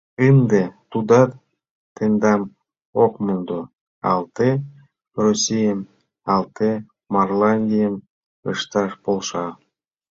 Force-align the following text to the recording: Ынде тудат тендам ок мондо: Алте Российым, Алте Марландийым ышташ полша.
Ынде 0.27 0.61
тудат 0.91 1.31
тендам 1.95 2.41
ок 3.03 3.13
мондо: 3.25 3.59
Алте 4.11 4.49
Российым, 5.23 5.79
Алте 6.33 6.71
Марландийым 7.13 7.95
ышташ 8.51 8.91
полша. 9.03 9.47